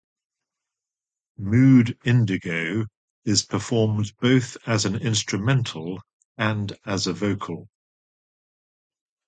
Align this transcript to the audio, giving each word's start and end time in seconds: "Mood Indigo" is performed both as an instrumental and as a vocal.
"Mood 1.37 1.95
Indigo" 2.03 2.87
is 3.23 3.45
performed 3.45 4.11
both 4.19 4.57
as 4.65 4.85
an 4.85 4.95
instrumental 4.95 6.01
and 6.39 6.75
as 6.87 7.05
a 7.05 7.13
vocal. 7.13 7.69